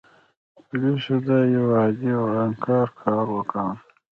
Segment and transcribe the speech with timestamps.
[0.65, 3.75] پولیسو دا یو عادي ورانکار کار وګاڼه.